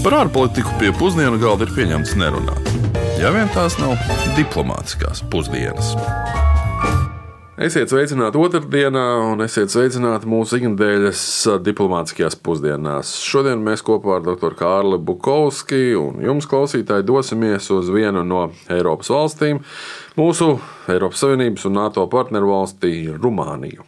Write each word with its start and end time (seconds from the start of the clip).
Par 0.00 0.14
ārpolitiku 0.16 0.70
pie 0.80 0.94
pusdienu 0.96 1.36
galda 1.36 1.66
ir 1.66 1.74
pieņemts 1.76 2.14
nerunāt. 2.16 2.68
Ja 3.20 3.28
vien 3.34 3.50
tās 3.52 3.74
nav 3.76 3.98
diplomātiskās 4.32 5.20
pusdienas. 5.28 5.90
Esiet 7.60 7.92
sveicināti 7.92 8.40
otrdienā, 8.40 9.02
un 9.28 9.44
esiet 9.44 9.68
sveicināti 9.68 10.30
mūsu 10.32 10.56
ikdienas 10.56 11.20
diplomātiskajās 11.66 12.38
pusdienās. 12.40 13.10
Šodien 13.20 13.60
mēs 13.60 13.84
kopā 13.84 14.16
ar 14.16 14.24
dr. 14.24 14.56
Kārli 14.56 14.96
Bukovski 15.04 15.92
un 16.00 16.24
jums, 16.24 16.48
klausītāji, 16.48 17.04
dosimies 17.04 17.68
uz 17.76 17.92
vienu 17.92 18.24
no 18.24 18.46
Eiropas 18.72 19.12
valstīm, 19.12 19.60
mūsu 20.16 20.54
Eiropas 20.88 21.26
Savienības 21.26 21.68
un 21.68 21.76
NATO 21.76 22.08
partneru 22.08 22.54
valstī 22.54 22.94
Rumāniju. 23.12 23.84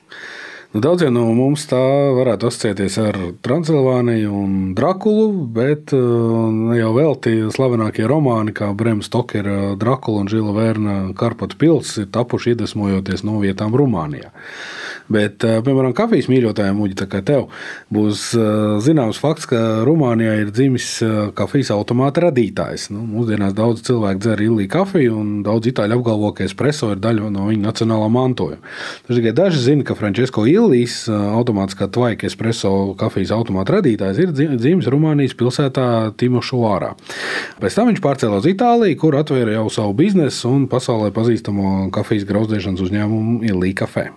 Nu, 0.73 0.81
daudziem 0.81 1.13
no 1.13 1.27
mums 1.37 1.67
tā 1.69 1.79
varētu 2.17 2.49
asociēties 2.49 2.95
ar 3.03 3.17
Transilvāniju 3.45 4.31
un 4.33 4.53
Drakulu, 4.73 5.27
bet 5.53 5.93
ne 5.93 6.79
jau 6.79 6.95
velti 6.97 7.35
slavenākie 7.53 8.07
romāni, 8.09 8.55
kā 8.57 8.71
Brems 8.73 9.11
Stokera, 9.11 9.75
Drakula 9.77 10.23
un 10.25 10.31
Žila 10.33 10.55
Vērna 10.57 10.95
Karpatu 11.19 11.59
pils, 11.61 11.93
ir 12.01 12.09
tapuši 12.17 12.55
iedvesmojoties 12.55 13.21
no 13.29 13.37
vietām 13.45 13.77
Rumānijā. 13.77 14.33
Bet, 15.13 15.45
piemēram, 15.45 15.93
kafijas 15.97 16.29
mīļotājiem, 16.33 16.81
Uģi, 16.83 16.97
tā 17.03 17.07
kā 17.11 17.21
tev, 17.27 17.49
būs 17.93 18.31
zināms 18.85 19.19
fakts, 19.21 19.47
ka 19.51 19.61
Rumānijā 19.87 20.39
ir 20.43 20.53
dzimis 20.55 20.87
kafijas 21.39 21.73
automāta 21.75 22.25
radītājs. 22.27 22.89
Nu, 22.95 23.03
mūsdienās 23.07 23.53
daudz 23.59 23.85
cilvēku 23.87 24.23
dzer 24.23 24.43
ilgi 24.47 24.69
kafiju, 24.73 25.17
un 25.19 25.33
daudz 25.47 25.69
itāļu 25.71 25.99
apgalvo, 25.99 26.33
ka 26.37 26.47
espreso 26.47 26.93
ir 26.95 27.03
daļa 27.03 27.31
no 27.35 27.49
viņa 27.51 27.67
nacionālā 27.67 28.09
mantojuma. 28.13 28.63
Tikai 29.09 29.35
daži 29.37 29.61
zina, 29.67 29.85
ka 29.87 29.97
Francesco 29.99 30.47
Illijs, 30.49 31.03
automātiskā 31.11 31.91
tvaika 31.93 32.27
espreso 32.31 32.73
kafijas 32.99 33.35
automāta 33.37 33.77
radītājs, 33.77 34.23
ir 34.25 34.33
dzimis 34.57 34.89
Rumānijas 34.91 35.37
pilsētā 35.39 35.87
Timošovārā. 36.19 36.95
Pēc 37.63 37.77
tam 37.77 37.93
viņš 37.93 38.03
pārcēlās 38.03 38.43
uz 38.43 38.51
Itāliju, 38.55 38.99
kur 39.05 39.19
atvēra 39.21 39.59
jau 39.59 39.69
savu 39.73 39.95
biznesu 40.01 40.51
un 40.51 40.67
pasaulē 40.73 41.13
pazīstamo 41.15 41.93
kafijas 41.95 42.27
grauzdēšanas 42.31 42.83
uzņēmumu 42.89 43.43
Ilija 43.53 43.83
Café. 43.85 44.09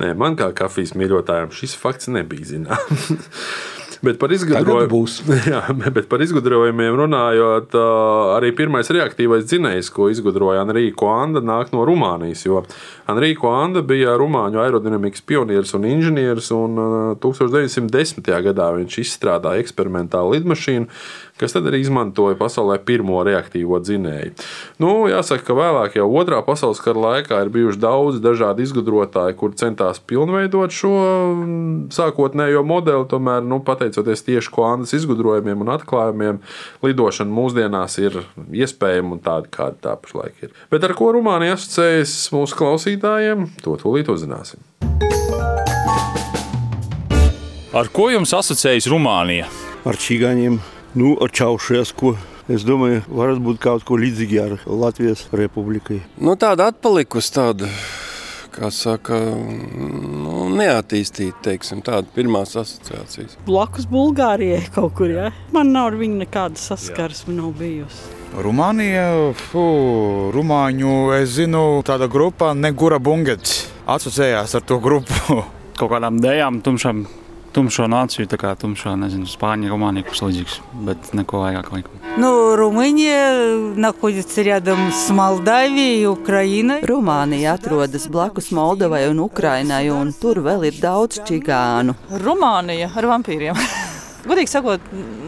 Nē, 0.00 0.14
man 0.16 0.38
kā 0.38 0.50
kafijas 0.56 0.94
mīļotājam 0.96 1.52
šis 1.54 1.76
fakts 1.76 2.08
nebija 2.12 2.54
zināms. 2.54 3.10
Bet 4.00 4.16
par, 4.16 4.32
jā, 5.52 5.60
bet 5.76 6.06
par 6.08 6.22
izgudrojumiem 6.24 6.94
runājot, 6.96 7.74
arī 8.32 8.48
pirmais 8.56 8.88
reaktīvais 8.96 9.44
dzinējs, 9.44 9.90
ko 9.92 10.08
izgudroja 10.08 10.62
Enrico 10.64 11.10
Anda, 11.12 11.42
nāk 11.44 11.74
no 11.74 11.84
Rumānijas. 11.84 12.46
Enrico 13.12 13.52
Anda 13.52 13.82
bija 13.84 14.14
rumāņu 14.20 14.62
aerodinamikas 14.62 15.20
pionieris 15.28 15.76
un 15.76 15.84
inženieris, 15.90 16.48
un 16.56 16.80
1910. 17.20 18.32
gadā 18.48 18.70
viņš 18.78 18.96
izstrādāja 19.04 19.60
eksperimentālu 19.66 20.38
lidmašīnu, 20.38 20.88
kas 21.40 21.56
tad 21.56 21.68
arī 21.70 21.80
izmantoja 21.84 22.36
pasaulē 22.38 22.76
pirmo 22.84 23.22
reaktīvo 23.26 23.80
dzinēju. 23.82 24.34
Nu, 24.82 24.92
jāsaka, 25.10 25.46
ka 25.48 25.56
vēlāk, 25.56 25.96
jau 26.00 26.08
otrā 26.20 26.40
pasaules 26.46 26.82
kara 26.84 27.04
laikā, 27.06 27.40
ir 27.44 27.52
bijuši 27.54 27.80
daudz 27.80 28.20
dažādu 28.24 28.64
izgudrotāju, 28.66 29.36
kur 29.40 29.56
centās 29.60 30.02
pilnveidot 30.04 30.74
šo 30.74 30.94
sākotnējo 31.94 32.64
modeli. 32.66 33.08
Tomēr, 33.10 33.44
nu, 33.46 33.60
pateicoties 33.64 34.24
tieši 34.26 34.52
Kvandas 34.54 34.94
izgudrojumiem 34.96 35.64
un 35.64 35.72
atklājumiem, 35.76 36.40
lidošana 36.84 37.32
mūsdienās 37.34 37.96
ir 38.02 38.20
iespējama 38.36 39.16
un 39.16 39.22
tāda, 39.24 39.48
kāda 39.52 39.80
tā 39.88 39.96
pašlaik 40.00 40.44
ir. 40.46 40.52
Bet 40.72 40.84
ar 40.86 40.94
ko 40.98 41.12
Rumānija 41.16 41.56
asociējas 41.56 42.16
mūsu 42.34 42.58
klausītājiem, 42.60 43.48
to 43.64 43.78
tūlīt 43.80 44.12
uzzināsim. 44.12 44.60
Ar 47.70 47.86
ko 47.94 48.08
jums 48.10 48.32
asociējas 48.34 48.88
Rumānija? 48.90 49.46
Ar 49.86 49.96
čigāņiem, 49.96 50.56
nu, 50.94 51.14
ar 51.22 51.30
čaušiesku. 51.30 52.14
Es 52.50 52.64
domāju, 52.66 53.04
varētu 53.06 53.42
būt 53.44 53.58
kaut 53.62 53.84
ko 53.86 53.98
līdzīgu 54.00 54.38
ar 54.42 54.54
Latvijas 54.66 55.28
republikai. 55.36 56.00
Nu, 56.18 56.34
tāda 56.40 56.70
atpalikusi, 56.72 57.30
tāda, 57.36 57.68
kā 58.50 58.72
saka, 58.74 59.20
nu, 59.30 60.48
neattīstīta, 60.58 61.38
teiksim, 61.46 61.84
tāda 61.86 62.10
pirmās 62.16 62.56
asociācijas. 62.58 63.38
Blakus 63.46 63.86
Bulgārijai 63.90 64.64
kaut 64.74 64.96
kur, 64.98 65.12
ja? 65.14 65.30
Man 65.54 65.70
nav 65.76 65.92
ar 65.92 66.00
viņu 66.00 66.24
nekāda 66.24 66.58
saskarsme 66.58 67.36
nav 67.38 67.54
bijusi. 67.60 68.18
Rumānija, 68.34 69.06
fu, 69.50 69.62
Rumāņu, 70.34 70.98
es 71.20 71.36
zinu, 71.38 71.64
tāda 71.86 72.10
grupa 72.10 72.50
Negura 72.54 72.98
Bungets 73.02 73.64
asociējās 73.90 74.58
ar 74.58 74.66
to 74.66 74.82
grupu. 74.82 75.40
Kaut 75.78 75.94
kādām 75.94 76.18
dēļām, 76.22 76.60
tumšām 76.66 77.06
tumšo 77.55 77.87
nāciju, 77.87 78.27
tā 78.27 78.37
kā 78.39 78.51
tumšo, 78.59 78.95
nezinu, 78.99 79.27
Spāņu, 79.29 79.69
Rumāniju, 79.71 80.07
kas 80.09 80.21
līdzīgs, 80.25 80.55
bet 80.87 81.13
neko 81.15 81.45
vairāk 81.45 81.71
laikam. 81.71 81.91
Ну, 82.17 82.55
Румыния 82.55 83.75
находится 83.75 84.41
рядом 84.41 84.91
с 84.91 85.09
Молдавией 85.09 86.03
и 86.03 86.05
Украиной. 86.05 86.81
Rumānija 86.81 87.53
atrodas 87.55 88.07
blakus 88.07 88.51
Moldovai 88.51 89.09
un 89.09 89.19
Ukrainai, 89.19 89.89
un 89.89 90.13
tur 90.13 90.39
vēl 90.39 90.67
ir 90.67 90.79
daudz 90.81 91.19
čigānu. 91.27 91.95
Rumānija 92.11 92.91
ar 92.95 93.07
vampīriem. 93.11 93.59
Godīgi 94.25 94.49
sakot, 94.49 94.81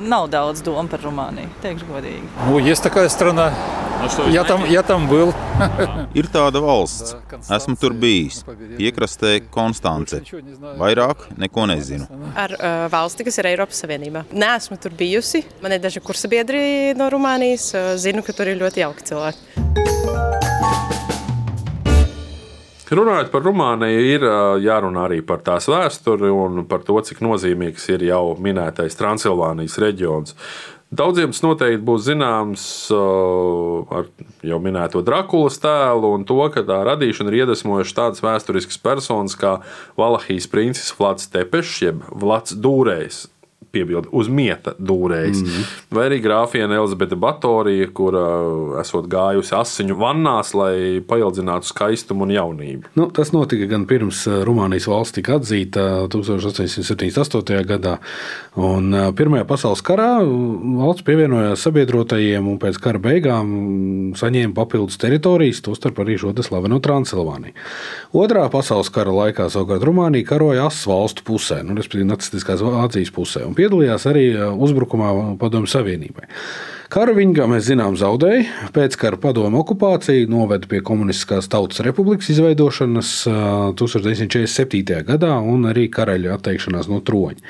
nav 0.07 0.29
daudz 0.31 0.63
domu 0.65 0.87
par 0.89 1.03
Rumāniju. 1.03 1.51
Teikšu 1.61 1.85
godīgi. 1.91 2.23
Nu, 2.47 2.57
есть 2.59 2.83
такая 2.83 3.09
страна. 3.09 3.53
Nu, 4.02 4.34
ja, 4.34 4.44
tam, 4.44 4.62
ja 4.70 4.82
tam 4.82 5.04
bija. 5.06 5.28
ir 6.18 6.26
tāda 6.32 6.58
valsts, 6.62 7.14
esmu 7.54 7.76
tur 7.78 7.94
bijis. 7.94 8.40
Piekrastē 8.74 9.36
Konstance. 9.54 10.18
Vairāk 10.80 11.28
neko 11.38 11.68
nezinu. 11.70 12.08
Ar 12.34 12.56
uh, 12.56 12.86
valsti, 12.90 13.28
kas 13.28 13.38
ir 13.38 13.52
Eiropas 13.52 13.84
Savienībā. 13.84 14.24
Nē, 14.34 14.56
esmu 14.58 14.80
tur 14.82 14.96
bijusi. 14.98 15.44
Man 15.62 15.76
ir 15.76 15.84
daži 15.84 16.02
kursabiedri 16.02 16.96
no 16.98 17.06
Rumānijas. 17.14 17.70
Zinu, 18.02 18.26
ka 18.26 18.34
tur 18.34 18.50
ir 18.50 18.58
ļoti 18.58 18.82
jauki 18.82 19.06
cilvēki. 19.12 19.80
Runājot 22.92 23.30
par 23.32 23.46
Rumāniju, 23.46 24.00
ir 24.04 24.24
jārunā 24.66 25.06
arī 25.06 25.22
par 25.24 25.40
tās 25.46 25.64
vēsturi 25.70 26.28
un 26.28 26.66
par 26.68 26.82
to, 26.84 26.98
cik 27.00 27.22
nozīmīgs 27.24 27.86
ir 27.94 28.04
jau 28.10 28.34
minētais 28.36 28.98
Transilvānijas 28.98 29.78
reģions. 29.80 30.36
Daudziem 30.92 31.30
tas 31.32 31.40
noteikti 31.40 31.80
būs 31.88 32.04
zināms 32.04 32.64
ar 32.92 34.10
jau 34.44 34.58
minēto 34.60 35.00
Drakulas 35.00 35.56
tēlu 35.62 36.10
un 36.18 36.26
to, 36.28 36.36
ka 36.52 36.66
tā 36.68 36.82
radīšana 36.84 37.32
ir 37.32 37.38
iedvesmojuši 37.42 37.96
tādas 37.96 38.20
vēsturiskas 38.20 38.76
personas 38.82 39.38
kā 39.40 39.58
Valahijas 39.96 40.50
princis 40.52 40.92
Vlads 40.98 41.32
Tepešs, 41.32 41.78
jeb 41.86 42.04
Vlads 42.12 42.58
Dūrējs 42.60 43.24
piebildu 43.72 44.12
uz 44.12 44.28
mieta 44.28 44.74
dūrējis. 44.78 45.42
Mm 45.42 45.48
-hmm. 45.48 45.70
Vai 45.90 46.08
arī 46.08 46.20
grāfiena 46.24 46.76
Elizabete 46.78 47.16
Batorija, 47.16 47.88
kur 47.94 48.14
uh, 48.14 48.80
esot 48.80 49.08
gājusi 49.08 49.54
asiņu 49.56 49.96
vannās, 49.98 50.54
lai 50.54 51.00
paildzinātu 51.08 51.66
skaistumu 51.66 52.24
un 52.24 52.30
jaunību. 52.30 52.82
Nu, 52.94 53.10
tas 53.10 53.32
notika 53.32 53.66
gan 53.66 53.86
pirms 53.86 54.26
Rumānijas 54.26 54.88
valsts 54.88 55.14
tika 55.14 55.36
atzīta 55.40 56.08
1878. 56.08 57.64
gadā. 57.66 57.98
Un 58.56 58.92
Pirmajā 59.16 59.44
pasaules 59.48 59.82
karā 59.84 60.20
valsts 60.22 61.04
pievienojās 61.06 61.62
sabiedrotajiem 61.64 62.48
un 62.48 62.58
pēc 62.60 62.78
kara 62.82 63.00
beigām 63.02 64.12
saņēma 64.18 64.54
papildus 64.56 64.98
teritorijas, 65.00 65.62
tostarp 65.64 66.02
arī 66.02 66.18
šo 66.20 66.34
slaveno 66.42 66.80
Transilvāniju. 66.82 67.54
Otrā 68.12 68.44
pasaules 68.52 68.90
kara 68.92 69.12
laikā 69.14 69.48
savukārt 69.52 69.84
Rumānija 69.86 70.28
karoja 70.28 70.66
asas 70.68 70.86
valstu 70.90 71.24
pusē, 71.26 71.62
nu, 71.66 71.76
respektīvi 71.78 72.08
nacistiskās 72.10 72.64
Vācijas 72.64 73.12
pusē. 73.14 73.44
Un 73.46 73.56
piedalījās 73.62 74.06
arī 74.10 74.26
uzbrukumā 74.52 75.14
Padomju 75.40 75.70
Savienībai. 75.70 76.28
Karu 76.92 77.14
viņi, 77.16 77.32
kā 77.38 77.46
mēs 77.48 77.64
zinām, 77.70 77.94
zaudēja. 77.96 78.68
Pēckara 78.74 79.16
padomu 79.16 79.62
okupācija 79.62 80.28
noveda 80.28 80.68
pie 80.68 80.82
komunistiskās 80.84 81.48
tautas 81.48 81.80
republikas 81.86 82.28
izveidošanas 82.34 83.14
1947. 83.80 84.98
gadā 85.08 85.38
un 85.40 85.64
arī 85.70 85.86
karaļa 85.88 86.36
atteikšanās 86.36 86.90
no 86.92 87.00
troņa. 87.00 87.40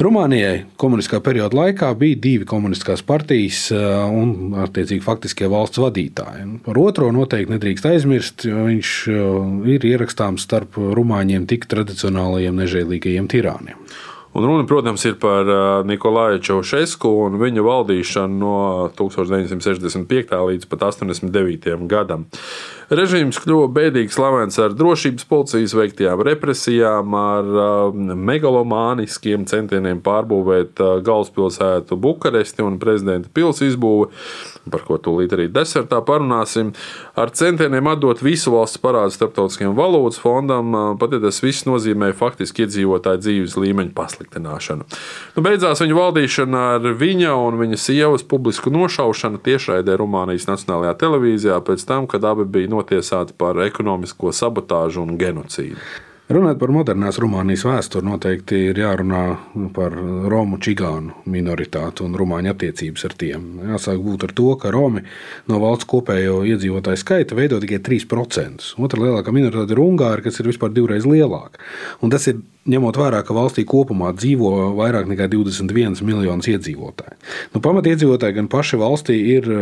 Rumānijai 0.00 0.64
komunistiskā 0.80 1.20
perioda 1.22 1.54
laikā 1.60 1.90
bija 2.00 2.18
divi 2.24 2.48
komunistiskās 2.50 3.04
partijas 3.06 3.68
un, 3.70 4.56
attiecīgi, 4.64 5.04
faktiskie 5.04 5.46
valsts 5.52 5.78
vadītāji. 5.84 6.48
Par 6.64 6.80
otro 6.82 7.12
noteikti 7.14 7.54
nedrīkst 7.54 7.86
aizmirst, 7.92 8.48
jo 8.48 8.64
viņš 8.66 8.96
ir 9.76 9.86
ierakstāms 9.92 10.48
starp 10.48 10.80
rumāņiem 10.80 11.44
tik 11.52 11.68
tradicionālajiem 11.70 12.58
nežēlīgajiem 12.64 13.30
tirāniem. 13.30 13.86
Un 14.34 14.42
runa, 14.42 14.64
protams, 14.66 15.04
ir 15.06 15.14
par 15.22 15.46
Nikolaju 15.86 16.40
Čaušesku 16.42 17.10
un 17.22 17.36
viņa 17.38 17.62
valdīšanu 17.62 18.38
no 18.40 18.54
1965. 18.98 20.34
līdz 20.48 20.66
pat 20.72 20.82
89. 20.88 21.76
gadam. 21.86 22.26
Režīms 22.92 23.38
kļuva 23.40 23.68
bēdīgi 23.72 24.12
slavens 24.12 24.58
ar 24.60 24.74
drošības 24.76 25.24
policijas 25.30 25.74
veiktajām 25.76 26.20
represijām, 26.26 27.14
ar 27.16 27.48
uh, 27.48 27.96
megalomāniskiem 28.28 29.46
centieniem 29.48 30.02
pārbūvēt 30.04 30.82
uh, 30.82 30.98
galvaspilsētu 31.04 31.96
Bukaresti 32.00 32.64
un 32.64 32.76
prezidenta 32.82 33.32
pilsētu 33.32 33.70
izbūvi, 33.70 34.10
par 34.72 34.84
ko 34.84 34.98
tūlīt 35.00 35.32
arī 35.36 35.46
desertā 35.52 36.00
parunāsim, 36.04 36.74
ar 37.20 37.32
centieniem 37.36 37.88
atdot 37.94 38.20
visu 38.24 38.52
valsts 38.52 38.80
parādu 38.82 39.16
starptautiskajam 39.16 39.76
valūtas 39.78 40.20
fondam, 40.20 40.74
uh, 40.76 40.92
pat 41.00 41.16
ja 41.16 41.22
tas 41.24 41.40
viss 41.44 41.64
nozīmē 41.68 42.12
faktiski 42.16 42.66
iedzīvotāju 42.66 43.22
dzīves 43.24 43.56
līmeņa 43.60 43.94
pasliktināšanu. 43.96 44.88
Nu, 45.36 45.44
beidzās 45.46 45.80
viņa 45.84 45.98
valdīšana 45.98 46.64
ar 46.76 46.90
viņa 47.00 47.32
un 47.40 47.58
viņa 47.60 47.80
sievas 47.80 48.26
publisku 48.28 48.72
nošaušanu 48.74 49.40
tiešraidē 49.44 49.96
Rumānijas 50.00 50.48
Nacionālajā 50.50 50.94
televīzijā 51.00 51.58
pēc 51.64 51.84
tam, 51.88 52.08
kad 52.10 52.24
abi 52.28 52.44
bija 52.44 52.72
notiesāti 52.84 53.34
par 53.36 53.56
ekonomisko 53.64 54.32
sabotāžu 54.32 55.02
un 55.02 55.16
genocīdu. 55.18 55.80
Runājot 56.24 56.56
par 56.56 56.70
modernās 56.72 57.18
Rumānijas 57.20 57.66
vēsturi, 57.68 58.06
noteikti 58.08 58.56
ir 58.70 58.78
jārunā 58.80 59.24
par 59.76 59.92
Romu 60.32 60.56
čigānu 60.56 61.18
minoritāti 61.28 62.00
un 62.00 62.16
rumāņu 62.16 62.48
attiecības 62.54 63.04
ar 63.04 63.16
tiem. 63.20 63.44
Jāsāk 63.74 64.00
būt 64.00 64.24
ar 64.24 64.32
to, 64.38 64.46
ka 64.62 64.72
Romi 64.72 65.02
no 65.52 65.60
valsts 65.60 65.84
kopējo 65.90 66.38
iedzīvotāju 66.48 67.02
skaita 67.02 67.36
veido 67.36 67.60
tikai 67.60 67.82
3%. 67.90 68.70
Otra 68.80 69.04
lielākā 69.04 69.36
minoritāte 69.36 69.76
ir 69.76 69.84
Ungāri, 69.84 70.24
kas 70.24 70.40
ir 70.40 70.48
vispār 70.48 70.72
divreiz 70.72 71.04
lielāka. 71.04 71.60
Un 72.00 72.16
tas 72.16 72.24
ir 72.32 72.40
ņemot 72.72 73.04
vērā, 73.04 73.20
ka 73.20 73.36
valstī 73.36 73.68
kopumā 73.68 74.16
dzīvo 74.16 74.72
vairāk 74.80 75.12
nekā 75.12 75.28
21 75.28 76.00
miljonus 76.08 76.48
iedzīvotāju. 76.56 77.20
Nu, 77.52 77.60
Pamatiedzīvotāji 77.60 78.40
gan 78.40 78.48
paši 78.48 78.80
valstī 78.80 79.20
ir 79.36 79.52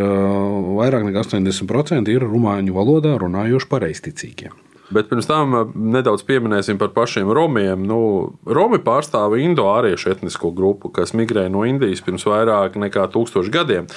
vairāk 0.79 1.11
nekā 1.11 1.27
80% 1.27 2.07
ir 2.07 2.23
rumāņu 2.23 2.79
valodā 2.79 3.17
runājoši 3.19 3.75
pareizticīgie. 3.75 4.55
Bet 4.93 5.09
pirms 5.09 5.29
tam 5.29 5.55
nedaudz 5.73 6.25
pieminēsim 6.27 6.77
par 6.81 6.91
pašiem 6.95 7.31
romiem. 7.33 7.85
Nu, 7.87 7.99
Romi 8.45 8.79
pārstāv 8.83 9.37
indo-āriešu 9.41 10.11
etnisko 10.13 10.51
grupu, 10.55 10.91
kas 10.93 11.15
migrēja 11.17 11.51
no 11.53 11.63
Indijas 11.67 12.03
pirms 12.05 12.27
vairāk 12.27 12.77
nekā 12.81 13.07
tūkstošu 13.13 13.53
gadiem. 13.53 13.87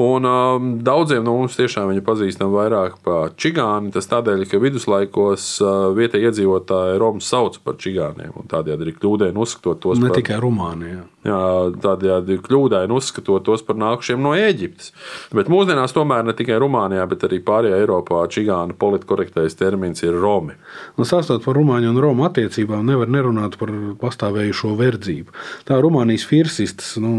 Un, 0.00 0.28
um, 0.28 0.70
daudziem 0.84 1.26
no 1.26 1.36
mums 1.40 1.58
tiešām 1.58 1.90
viņi 1.92 2.04
pazīstam 2.06 2.54
vairāk 2.54 2.98
par 3.04 3.34
čigāni. 3.40 3.92
Tas 3.94 4.08
tādēļ, 4.10 4.46
ka 4.48 4.62
viduslaikos 4.62 5.50
uh, 5.64 5.90
vietējie 5.98 6.28
iedzīvotāji 6.28 6.98
Romas 7.00 7.28
sauc 7.28 7.58
par 7.64 7.78
čigāniem. 7.80 8.34
Tādējādi 8.48 8.88
ir 8.88 8.98
kļūdaini 8.98 9.42
uzskatot 9.42 9.80
tos 9.82 10.00
ne 10.00 10.10
par 10.10 10.20
tikai 10.20 10.38
Rumānijā. 10.42 11.04
Jā, 11.26 11.38
tādējādi 11.82 12.38
kļūdaini 12.46 12.94
uzskatot 12.94 13.44
tos 13.44 13.64
par 13.66 13.78
nākušiem 13.80 14.22
no 14.22 14.34
Eģiptes. 14.38 14.92
Bet 15.34 15.50
mūsdienās 15.52 15.94
tomēr 15.96 16.24
ne 16.26 16.34
tikai 16.38 16.60
Rumānijā, 16.62 17.04
bet 17.10 17.26
arī 17.28 17.40
pārējā 17.44 17.80
Eiropā 17.82 18.22
čigāna 18.32 18.76
politkorektais 18.78 19.58
termins 19.58 20.04
ir 20.06 20.16
Roma. 20.16 20.37
Nu, 20.98 21.06
stāstot 21.08 21.44
par 21.44 21.56
rumāņu 21.58 21.92
un 21.92 22.00
romu 22.02 22.26
attiecībām, 22.28 22.86
nevar 22.86 23.10
nerunāt 23.10 23.56
par 23.60 23.72
pastāvējušo 24.00 24.74
verdzību. 24.78 25.34
Tā 25.68 25.78
Rumānijas 25.82 26.26
firsistas, 26.28 26.94
nu, 27.02 27.10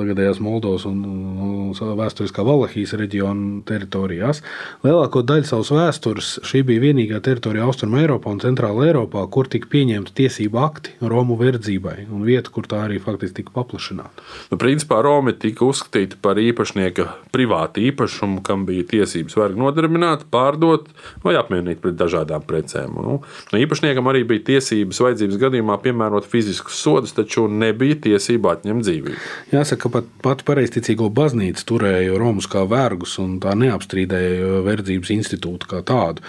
tagadējās 0.00 0.40
Moldovas 0.42 0.86
un, 0.88 1.02
un 1.06 1.96
vēsturiskā 1.98 2.44
Valahijas 2.46 2.94
reģiona 2.98 3.62
teritorijās, 3.68 4.42
lielāko 4.86 5.22
daļu 5.26 5.48
savas 5.48 5.72
vēstures 5.74 6.32
šī 6.46 6.62
bija 6.66 6.84
vienīgā 6.88 7.20
teritorija 7.24 7.66
Austrum 7.66 7.96
Eiropā 8.00 8.32
un 8.32 8.42
Centrāla 8.42 8.86
Eiropā, 8.88 9.24
kur 9.32 9.50
tika 9.50 9.70
pieņemta 9.72 10.14
tiesība 10.16 10.64
akti 10.68 10.94
Romu 11.04 11.38
verdzībai 11.40 12.06
un 12.10 12.24
vieta, 12.26 12.52
kur 12.54 12.68
tā 12.70 12.84
arī 12.86 13.00
faktiski 13.02 13.42
tika 13.42 13.54
paplašināta. 13.56 14.24
Nu, 14.52 14.60
principā 14.60 15.02
Romi 15.04 15.34
tika 15.36 15.66
uzskatīti 15.66 16.20
par 16.22 16.40
īpašnieka 16.40 17.08
privātu 17.34 17.82
īpašumu, 17.90 18.42
kam 18.46 18.64
bija 18.68 18.86
tiesības 18.94 19.36
vergu 19.38 19.62
nodarbināt, 19.64 20.26
pārdot 20.32 20.88
vai 21.24 21.36
apmienīt 21.40 21.82
pret 21.82 21.98
dažādām 21.98 22.45
precēm. 22.48 22.96
Nu, 22.96 23.16
nu, 23.52 23.60
īpašniekam 23.60 24.10
arī 24.10 24.22
bija 24.28 24.44
tiesības 24.52 25.00
vajadzības 25.04 25.40
gadījumā 25.42 25.78
piemērot 25.84 26.28
fiziskus 26.30 26.78
sodus, 26.82 27.14
taču 27.16 27.46
nebija 27.50 27.98
tiesība 28.08 28.56
atņemt 28.56 28.86
dzīvību. 28.86 29.18
Jāsaka, 29.54 29.90
pat 29.92 30.08
pati 30.24 30.46
pareizticīgo 30.48 31.10
baznīca 31.14 31.66
turēja 31.68 32.16
Romas 32.20 32.48
kā 32.50 32.64
vergus 32.70 33.16
un 33.22 33.36
tā 33.42 33.54
neapstrīdēja 33.58 34.62
verdzības 34.66 35.12
institūtu 35.16 35.70
kā 35.70 35.82
tādu. 35.86 36.24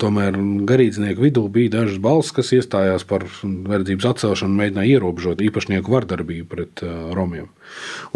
Tomēr 0.00 0.36
garīdznieku 0.68 1.28
vidū 1.28 1.46
bija 1.52 1.76
dažas 1.78 2.00
balss, 2.02 2.34
kas 2.36 2.52
iestājās 2.56 3.06
par 3.08 3.26
verdzības 3.44 4.10
atcelšanu, 4.14 4.58
mēģināja 4.60 4.98
ierobežot 4.98 5.44
īpašnieku 5.46 5.96
vardarbību 5.96 6.50
pret 6.50 6.84
Romiem. 7.16 7.48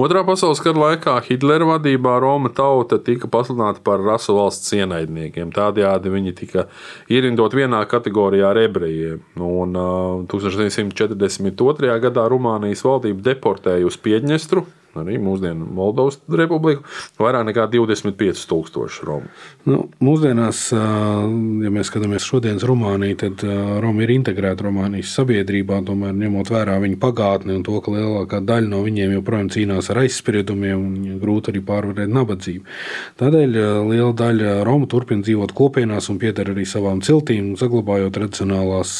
Otrā 0.00 0.24
pasaules 0.26 0.58
kara 0.64 0.80
laikā 0.80 1.14
Hitlera 1.28 1.66
vadībā 1.68 2.16
Roma 2.22 2.50
tauta 2.54 2.98
tika 2.98 3.28
pasludināta 3.30 3.82
par 3.86 4.02
rasu 4.02 4.34
valsts 4.34 4.74
ienaidniekiem. 4.74 5.52
Tādējādi 5.54 6.10
viņi 6.10 6.34
tika 6.40 6.66
ierindot 7.34 7.54
vienā 7.54 7.82
kategorijā 7.90 8.50
ar 8.52 8.58
ebrejiem. 8.62 9.20
Un, 9.42 9.74
uh, 9.74 10.22
1942. 10.30 11.98
gadā 12.00 12.28
Rumānijas 12.30 12.84
valdība 12.84 13.34
deportēja 13.34 13.86
uz 13.86 13.98
Piedņestru 13.98 14.64
arī 15.00 15.18
mūsdienu 15.22 15.66
Moldovas 15.74 16.20
republiku, 16.28 16.84
vairāk 17.18 17.48
nekā 17.48 17.66
25,000 17.72 19.04
romu. 19.08 19.30
Nu, 19.68 19.84
mūsdienās, 20.04 20.66
ja 20.74 21.72
mēs 21.72 21.88
skatāmies 21.90 22.26
šodienas 22.28 22.66
Rumāniju, 22.68 23.18
tad 23.24 23.44
Roma 23.82 24.04
ir 24.04 24.14
integrēta 24.14 24.66
Rumānijas 24.66 25.14
sabiedrībā, 25.16 25.80
tomēr 25.88 26.14
ņemot 26.18 26.52
vērā 26.52 26.76
viņu 26.82 26.98
pagātni 27.02 27.56
un 27.56 27.64
to, 27.66 27.78
ka 27.84 27.94
lielākā 27.94 28.42
daļa 28.44 28.70
no 28.70 28.82
viņiem 28.84 29.16
joprojām 29.16 29.50
cīnās 29.54 29.90
ar 29.92 30.02
aizspriedumiem 30.04 30.84
un 30.84 31.18
grūti 31.22 31.52
arī 31.52 31.64
pārvarēt 31.64 32.12
nabadzību. 32.12 32.64
Tādēļ 33.20 33.58
liela 33.88 34.12
daļa 34.20 34.54
Romu 34.68 34.88
turpina 34.90 35.24
dzīvot 35.24 35.54
kopienās 35.56 36.10
un 36.12 36.20
pieder 36.20 36.52
arī 36.52 36.66
savām 36.68 37.00
ciltīm, 37.04 37.54
saglabājot 37.60 38.14
tradicionālās 38.18 38.96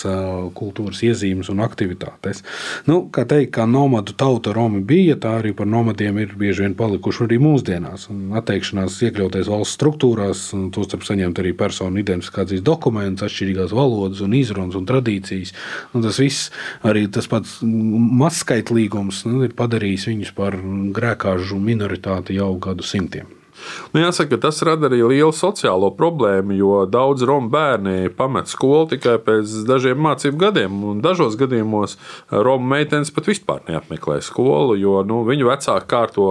kultūras 0.57 1.03
iezīmes 1.05 1.51
un 1.53 1.61
aktivitātes. 1.65 2.41
Nu, 2.89 3.05
kā 3.13 3.27
teikt, 3.29 3.53
kā 3.59 3.69
nomadu 3.69 4.17
tauta 4.17 4.55
Romi 4.57 4.81
bija, 4.85 5.19
tā 5.21 5.37
arī 5.43 5.53
par 5.57 5.69
nomadu 5.69 5.84
nomadiem 5.85 6.19
ir 6.23 6.33
bieži 6.41 6.65
vien 6.65 6.75
palikuši 6.79 7.27
arī 7.27 7.37
mūsdienās. 7.43 8.09
Atteikšanās 8.41 8.97
iekļauties 9.05 9.51
valsts 9.53 9.77
struktūrās, 9.77 10.47
tostarp 10.73 11.05
saņemt 11.05 11.43
arī 11.43 11.53
personu 11.53 12.01
identifikācijas 12.01 12.65
dokumentus, 12.65 13.29
atšķirīgās 13.29 13.77
valodas 13.77 14.25
un 14.25 14.33
izrunas 14.39 14.79
un 14.81 14.89
tradīcijas. 14.89 15.53
Un 15.93 16.07
tas 16.07 16.21
viss, 16.23 16.51
arī 16.89 17.05
tas 17.13 17.29
pats 17.29 17.59
mazskaitlīgums, 17.63 19.27
nu, 19.29 19.45
ir 19.45 19.57
padarījis 19.59 20.09
viņus 20.09 20.35
par 20.37 20.57
grēkāžu 20.97 21.61
minoritāti 21.61 22.41
jau 22.41 22.55
gadu 22.57 22.87
simtiem. 22.87 23.44
Nu, 23.93 24.01
jāsaka, 24.03 24.39
tas 24.43 24.59
rada 24.67 24.89
arī 24.91 25.01
lielu 25.03 25.33
sociālo 25.35 25.93
problēmu, 25.95 26.57
jo 26.59 26.83
daudz 26.91 27.25
romu 27.29 27.53
bērni 27.53 28.11
pamet 28.17 28.51
skolu 28.51 28.89
tikai 28.95 29.17
pēc 29.23 29.61
dažiem 29.69 30.01
mācību 30.05 30.41
gadiem. 30.41 30.83
Dažos 31.05 31.39
gadījumos 31.41 31.97
romu 32.35 32.75
meitenes 32.75 33.15
pat 33.15 33.31
vispār 33.31 33.65
neapmeklē 33.69 34.21
skolu, 34.25 34.77
jo 34.81 35.03
nu, 35.07 35.23
viņu 35.29 35.51
vecāki 35.53 35.91
kārto 35.91 36.29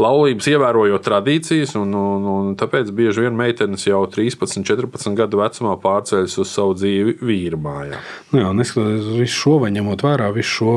laulības 0.00 0.46
ievērojot 0.50 1.04
tradīcijas, 1.06 1.72
un, 1.80 1.94
un, 1.96 2.26
un 2.28 2.48
tāpēc 2.58 2.90
bieži 2.96 3.24
vien 3.24 3.36
meitenes 3.36 3.86
jau 3.86 4.02
13, 4.12 4.64
14 4.66 5.16
gadu 5.16 5.40
vecumā 5.40 5.76
pārceļas 5.80 6.36
uz 6.42 6.52
savu 6.52 6.74
dzīvi 6.76 7.16
vīru 7.24 7.60
mājā. 7.64 8.00
Nu 8.32 8.42
jā, 8.42 8.50
neskatoties 8.58 9.08
uz 9.08 9.20
visu 9.22 9.38
šo, 9.40 9.54
vai 9.64 9.72
ņemot 9.76 10.04
vērā 10.04 10.28
visu 10.36 10.52
šo, 10.58 10.74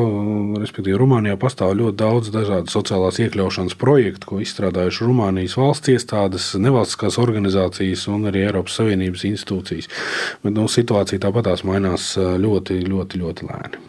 respektīvi, 0.61 0.97
Rumānijā 0.99 1.39
pastāv 1.41 1.75
ļoti 1.79 1.99
daudz 1.99 2.31
dažādu 2.35 2.71
sociālās 2.71 3.19
iekļaušanas 3.25 3.77
projektu, 3.79 4.31
ko 4.31 4.39
izstrādājuši 4.43 5.09
Rumānijas 5.09 5.57
valsts 5.59 5.91
iestādes, 5.95 6.53
nevalstiskās 6.59 7.19
organizācijas 7.21 8.07
un 8.13 8.31
arī 8.31 8.45
Eiropas 8.47 8.79
Savienības 8.79 9.27
institūcijas. 9.33 9.91
Bet 10.45 10.55
nu, 10.55 10.69
situācija 10.71 11.27
tāpatās 11.27 11.67
mainās 11.67 12.13
ļoti, 12.17 12.79
ļoti, 12.87 13.23
ļoti 13.25 13.51
lēni. 13.51 13.85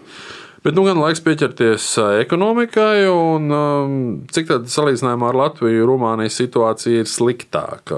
Bet 0.61 0.77
nu 0.77 0.83
gan 0.85 0.99
laiks 1.01 1.23
pieķerties 1.25 1.85
ekonomikai, 2.21 3.07
un 3.09 3.47
um, 3.49 3.93
cik 4.29 4.51
tāda 4.51 4.69
salīdzinājumā 4.69 5.31
ar 5.31 5.39
Latviju, 5.39 5.87
Rumānijas 5.89 6.35
situācija 6.37 7.01
ir 7.01 7.09
sliktāka. 7.09 7.97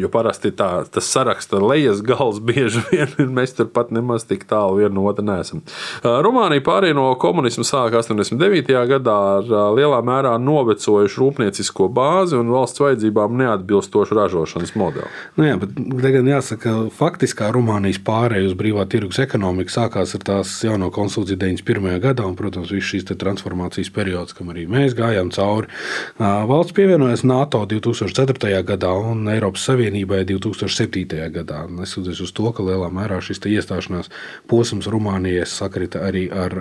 Jo 0.00 0.08
parasti 0.08 0.48
tā, 0.56 0.70
tas 0.88 1.10
saraksta 1.12 1.60
lejas 1.60 2.00
gals 2.06 2.40
bieži 2.48 2.80
vien 2.88 3.12
ir, 3.12 3.28
mēs 3.28 3.52
turpat 3.58 3.92
nemaz 3.92 4.24
tik 4.24 4.46
tālu 4.48 4.78
viena 4.80 4.94
no 4.96 5.04
otra 5.10 5.26
neesam. 5.26 5.60
Rumānija 6.00 6.64
pārējai 6.64 6.96
no 6.96 7.10
komunismu 7.20 7.66
sāka 7.68 8.00
89. 8.00 8.72
gadā 8.88 9.18
ar 9.34 9.52
lielā 9.76 10.00
mērā 10.08 10.32
novecojušu 10.40 11.20
rūpniecisko 11.26 11.90
bāzi 11.92 12.40
un 12.40 12.48
valsts 12.56 12.80
vajadzībām 12.80 13.36
neatbilstošu 13.42 14.16
ražošanas 14.16 14.72
modeli. 14.80 15.12
Nu 15.36 15.44
jā, 15.44 15.60
bet 15.60 15.76
tagad 15.76 16.32
jāsaka, 16.32 16.74
faktiskā 16.96 17.52
Rumānijas 17.52 18.00
pārējai 18.08 18.48
uz 18.48 18.56
brīvā 18.56 18.88
tirgus 18.88 19.20
ekonomiku 19.28 19.76
sākās 19.76 20.16
ar 20.16 20.26
tās 20.32 20.56
jauno 20.64 20.88
konstitūciju 20.94 21.44
91 21.44 21.97
gadā, 22.02 22.26
un, 22.28 22.36
protams, 22.38 22.72
viss 22.74 22.92
šīs 22.92 23.06
transformācijas 23.08 23.90
periods, 23.94 24.36
kam 24.36 24.52
arī 24.52 24.66
mēs 24.70 24.96
gājām 24.98 25.30
cauri. 25.34 25.70
Valsts 26.18 26.74
pievienojas 26.76 27.24
NATO 27.28 27.64
2004. 27.68 28.62
gadā 28.68 28.92
un 29.10 29.26
Eiropas 29.32 29.66
Savienībai 29.68 30.24
2007. 30.28 31.04
gadā. 31.34 31.64
Neskatoties 31.68 32.22
uz 32.24 32.32
to, 32.36 32.50
ka 32.54 32.64
lielā 32.66 32.90
mērā 32.94 33.20
šis 33.24 33.42
iestāšanās 33.48 34.10
posms 34.50 34.88
Rumānijai 34.90 35.46
sakrita 35.48 36.02
arī 36.08 36.26
ar 36.32 36.54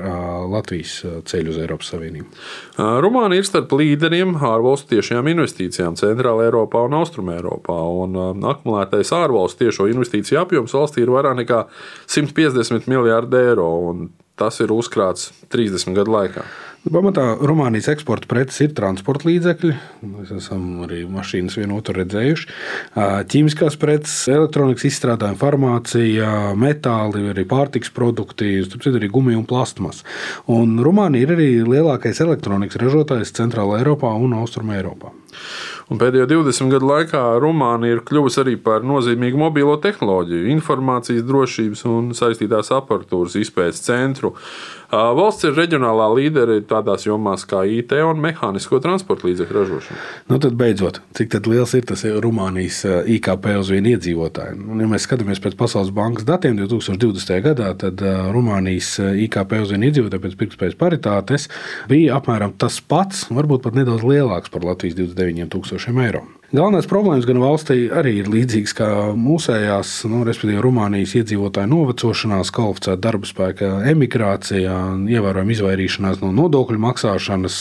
Latvijas 0.52 1.00
ceļu 1.28 1.54
uz 1.54 1.62
Eiropas 1.64 1.92
Savienību. 1.94 2.28
Rumānija 2.78 3.44
ir 3.44 3.50
starp 3.50 3.74
līderiem 3.78 4.36
ārvalstu 4.38 4.96
tiešajām 4.96 5.32
investīcijām 5.34 5.98
Centrālajā 6.00 6.52
Eiropā 6.52 6.84
un 6.88 6.98
Austrumē 7.00 7.38
Eiropā. 7.40 7.78
Un 8.04 8.46
akumulētais 8.52 9.14
ārvalstu 9.16 9.66
tiešo 9.66 9.90
investīciju 9.92 10.42
apjoms 10.44 10.76
valstī 10.78 11.04
ir 11.04 11.14
vairāk 11.14 11.42
nekā 11.42 11.64
150 12.08 12.90
miljārdi 12.92 13.44
eiro. 13.50 13.72
Tas 14.38 14.60
ir 14.62 14.74
uzkrāts 14.74 15.32
30 15.54 15.98
gadu 15.98 16.14
laikā. 16.14 16.46
Pamatā 16.88 17.24
Rumānijas 17.44 17.90
eksporta 17.92 18.30
preces 18.32 18.62
ir 18.64 18.76
transporta 18.78 19.28
līdzekļi. 19.28 19.72
Mēs 20.08 20.30
esam 20.38 20.86
arī 20.86 21.02
mašīnas 21.10 21.58
vienu 21.60 21.80
otru 21.82 21.98
redzējuši. 21.98 22.48
Ķīmiskās 23.34 23.76
preces, 23.82 24.16
elektronikas 24.32 24.86
izstrādājumi, 24.88 25.40
farmācija, 25.42 26.32
metāli, 26.60 27.26
arī 27.34 27.44
pārtiks 27.50 27.92
produkti, 27.92 28.62
tāpat 28.72 29.02
arī 29.02 29.12
gumija 29.12 29.42
un 29.42 29.48
plastmas. 29.50 30.06
Un 30.54 30.78
Rumānija 30.86 31.28
ir 31.28 31.36
arī 31.36 31.50
lielākais 31.68 32.24
elektronikas 32.24 32.80
ražotājs 32.80 33.36
Centrālā 33.36 33.82
Eiropā 33.82 34.14
un 34.16 34.38
Austrumē 34.40 34.80
Eiropā. 34.80 35.12
Un 35.88 36.02
pēdējo 36.02 36.26
20 36.28 36.74
gadu 36.74 36.90
laikā 36.90 37.22
Rumānija 37.40 37.96
ir 37.96 38.02
kļuvusi 38.08 38.42
arī 38.44 38.56
par 38.60 38.84
nozīmīgu 38.84 39.40
mobilo 39.40 39.78
tehnoloģiju, 39.84 40.50
informācijas 40.52 41.24
drošības 41.28 41.86
un 41.88 42.10
saistītās 42.18 42.74
aparatūras 42.76 43.38
izpētes 43.40 43.86
centru. 43.86 44.34
Valsts 44.92 45.44
ir 45.44 45.56
reģionālā 45.56 46.06
līdere 46.16 46.62
tādās 46.68 47.04
jomās 47.04 47.44
kā 47.48 47.66
IT 47.68 47.92
un 48.08 48.22
mehānisko 48.24 48.80
transporta 48.84 49.28
līdzekļu 49.28 49.58
ražošana. 49.58 50.04
Nu, 50.32 50.40
tad 50.44 50.56
beidzot, 50.60 51.02
cik 51.18 51.36
liels 51.48 51.74
ir 51.76 51.88
tas 51.88 52.06
Rumānijas 52.08 52.86
IKP 53.18 53.50
uz 53.60 53.72
vienu 53.72 53.92
iedzīvotāju? 53.96 54.62
Un, 54.64 54.84
ja 54.84 54.88
mēs 54.88 55.04
skatāmies 55.08 55.44
pēc 55.44 55.58
Pasaules 55.60 55.92
bankas 55.96 56.28
datiem 56.28 56.56
2020. 56.60 57.36
gadā, 57.44 57.74
tad 57.80 58.04
Rumānijas 58.36 58.94
IKP 59.28 59.58
uz 59.66 59.76
vienu 59.76 59.90
iedzīvotāju 59.90 60.24
pēc 60.24 60.38
pirktspējas 60.40 60.80
paritātes 60.80 61.50
bija 61.92 62.16
apmēram 62.22 62.56
tas 62.56 62.80
pats, 62.80 63.26
varbūt 63.28 63.68
pat 63.68 63.76
nedaudz 63.76 64.08
lielāks 64.08 64.52
par 64.54 64.64
Latvijas 64.68 64.96
29 65.02 65.27
tūkstošiem 65.52 66.04
eiro. 66.06 66.24
Galvenais 66.48 66.86
problēmas 66.88 67.26
gan 67.28 67.42
valstī 67.44 67.90
arī 67.92 68.22
ir 68.22 68.30
līdzīgas 68.32 68.74
kā 68.78 68.86
mūsējās, 69.20 69.90
nu, 70.08 70.22
respektīvi, 70.24 70.62
Rumānijas 70.64 71.18
iedzīvotāju 71.20 71.68
novecošanās, 71.68 72.54
kvalificēta 72.56 73.02
darba 73.04 73.28
spēka 73.28 73.72
emigrācija, 73.92 74.78
ievērojama 75.12 75.52
izvairīšanās 75.52 76.22
no 76.22 76.30
nodokļu 76.38 76.80
maksāšanas, 76.86 77.58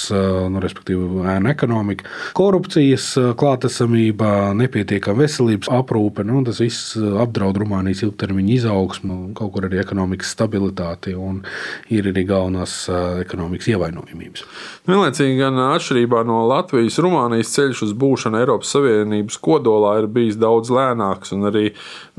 nu, 0.55 0.63
respektīvi, 0.63 1.25
ēna 1.33 1.51
ekonomika, 1.57 2.07
korupcijas 2.39 3.09
klātesamība, 3.41 4.53
nepietiekama 4.61 5.25
veselības 5.25 5.73
aprūpe. 5.81 6.23
Nu, 6.31 6.45
tas 6.47 6.63
viss 6.63 6.95
apdraud 6.95 7.59
Rumānijas 7.59 8.05
ilgtermiņa 8.07 8.55
izaugsmu, 8.61 9.19
kaut 9.35 9.51
kur 9.57 9.67
arī 9.67 9.83
ekonomikas 9.83 10.31
stabilitāti 10.37 11.17
un 11.19 11.43
ir 11.91 12.13
arī 12.13 12.23
galvenās 12.31 12.79
ekonomikas 13.25 13.67
ievainojamības. 13.75 14.47
Vienlaicīgi, 14.87 15.43
gan 15.43 15.59
atšķirībā 15.73 16.23
no 16.31 16.45
Latvijas, 16.53 17.03
Rumānijas 17.03 17.51
ceļš 17.59 17.85
uz 17.91 17.99
būšanu 17.99 18.45
Eiropas 18.45 18.76
Savienības 18.77 19.41
kodolā 19.43 19.97
ir 20.03 20.11
bijis 20.13 20.37
daudz 20.41 20.71
lēnāks 20.75 21.33
un 21.37 21.49
arī, 21.49 21.71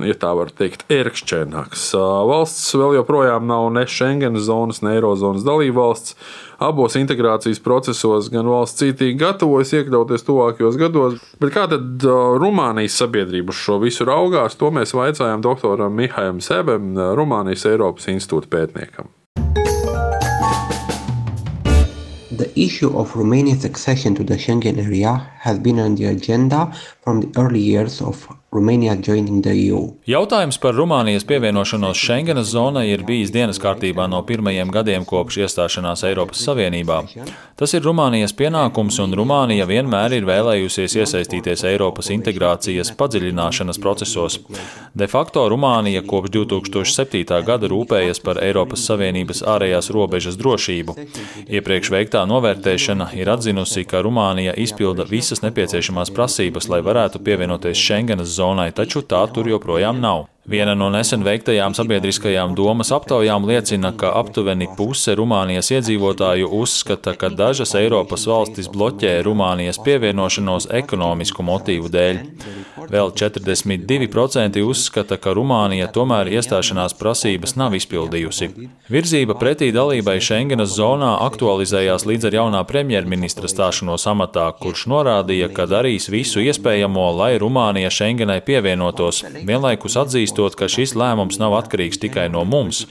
ja 0.01 0.17
tā 0.17 0.33
var 0.37 0.51
teikt, 0.57 0.87
ērkšķēnāks. 0.91 1.91
Valsts 2.31 2.73
vēl 2.77 2.97
joprojām 2.99 3.47
nav 3.49 3.69
ne 3.75 3.85
Schengen 3.87 4.39
zonas, 4.41 4.81
ne 4.81 4.97
Eirozonas 4.97 5.45
dalībvalsts. 5.47 6.17
Abos 6.57 6.95
integrācijas 6.97 7.59
procesos 7.61 8.31
gan 8.33 8.47
valsts 8.49 8.81
cītīgi 8.81 9.19
gatavojas 9.21 9.75
iekļauties 9.77 10.25
tuvākajos 10.25 10.79
gados, 10.81 11.19
bet 11.37 11.53
kā 11.53 11.67
tad 11.69 12.01
Rumānijas 12.41 12.97
sabiedrība 12.97 13.53
uz 13.53 13.61
šo 13.61 13.77
visu 13.83 14.07
raugās, 14.09 14.57
to 14.57 14.73
mēs 14.73 14.95
vaicājām 14.97 15.45
doktoram 15.45 15.93
Mihailam 15.93 16.41
Sebem, 16.41 16.95
Rumānijas 16.97 17.67
Eiropas 17.69 18.09
institūta 18.09 18.49
pētniekam. 18.57 19.13
The 22.37 22.53
issue 22.59 22.95
of 22.95 23.15
Romania's 23.15 23.65
accession 23.65 24.13
to 24.13 24.23
the 24.23 24.35
Schengen 24.35 24.77
area 24.77 25.27
has 25.39 25.57
been 25.57 25.79
on 25.79 25.95
the 25.95 26.05
agenda 26.05 26.71
from 27.01 27.21
the 27.21 27.31
early 27.35 27.59
years 27.59 27.99
of 27.99 28.29
Jautājums 30.07 30.55
par 30.63 30.71
Rumānijas 30.77 31.25
pievienošanos 31.27 31.99
Schengenas 31.99 32.53
zonai 32.53 32.85
ir 32.87 33.01
bijis 33.03 33.33
dienas 33.35 33.57
kārtībā 33.59 34.05
no 34.07 34.21
pirmajiem 34.23 34.69
gadiem 34.71 35.03
kopš 35.03 35.41
iestāšanās 35.41 36.05
Eiropas 36.07 36.45
Savienībā. 36.47 37.01
Tas 37.59 37.75
ir 37.75 37.83
Rumānijas 37.83 38.31
pienākums, 38.39 39.01
un 39.03 39.15
Rumānija 39.19 39.65
vienmēr 39.67 40.15
ir 40.15 40.27
vēlējusies 40.29 40.95
iesaistīties 40.95 41.65
Eiropas 41.67 42.07
integrācijas 42.15 42.93
padziļināšanas 42.95 43.81
procesos. 43.83 44.39
De 44.95 45.09
facto 45.11 45.43
Rumānija 45.51 46.05
kopš 46.07 46.31
2007. 46.37 47.41
gada 47.43 47.67
rūpējas 47.67 48.23
par 48.23 48.39
Eiropas 48.39 48.87
Savienības 48.87 49.43
ārējās 49.43 49.91
robežas 49.91 50.39
drošību. 50.39 50.95
Iepriekš 51.51 51.91
veiktā 51.91 52.23
novērtēšana 52.31 53.11
ir 53.19 53.27
atzinusi, 53.35 53.83
ka 53.83 54.05
Rumānija 54.07 54.55
izpilda 54.55 55.03
visas 55.03 55.43
nepieciešamās 55.43 56.15
prasības, 56.15 56.71
lai 56.71 56.79
varētu 56.87 57.19
pievienoties 57.27 57.83
Schengenas 57.83 58.36
zonai, 58.36 58.36
taču 58.71 59.01
tā 59.01 59.23
tur 59.33 59.49
joprojām 59.49 60.01
nav. 60.03 60.27
Viena 60.47 60.71
no 60.79 60.85
nesen 60.87 61.25
veiktajām 61.27 61.73
sabiedriskajām 61.75 62.53
domas 62.55 62.93
aptaujām 62.95 63.43
liecina, 63.49 63.89
ka 63.91 64.13
aptuveni 64.15 64.69
puse 64.77 65.11
Rumānijas 65.19 65.73
iedzīvotāju 65.75 66.47
uzskata, 66.55 67.17
ka 67.19 67.27
dažas 67.27 67.75
Eiropas 67.75 68.23
valstis 68.31 68.69
bloķē 68.71 69.17
Rumānijas 69.27 69.81
pievienošanos 69.83 70.69
ekonomisku 70.79 71.43
motīvu 71.43 71.91
dēļ. 71.91 72.21
Vēl 72.87 73.11
42% 73.19 74.61
uzskata, 74.63 75.17
ka 75.19 75.33
Rumānija 75.35 75.89
tomēr 75.91 76.31
iestāšanās 76.37 76.95
prasības 76.95 77.57
nav 77.59 77.75
izpildījusi. 77.75 78.47
Virzība 78.87 79.35
pretī 79.35 79.73
dalībai 79.75 80.15
Schengenas 80.23 80.77
zonā 80.77 81.11
aktualizējās 81.25 82.07
līdz 82.07 82.29
ar 82.31 82.39
jaunā 82.39 82.63
premjerministra 82.71 83.51
stāšanos 83.51 84.07
amatā, 84.07 84.47
kurš 84.63 84.87
norādīja, 84.95 85.51
ka 85.51 85.67
darīs 85.67 86.07
visu 86.07 86.39
iespējamo, 86.47 87.09
lai 87.19 87.33
Rumānija 87.35 87.91
Schengenai 87.91 88.39
pievienotos, 88.47 89.25
vienlaikus 89.43 89.99
atzīst 89.99 90.36
atzīstot, 90.37 90.55
ka 90.57 90.67
šis 90.69 90.95
lēmums 90.95 91.39
nav 91.39 91.55
atkarīgs 91.57 91.99
tikai 91.99 92.27
no 92.29 92.43
mums. 92.45 92.85